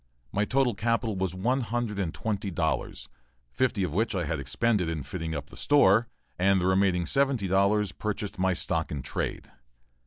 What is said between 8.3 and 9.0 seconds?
my stock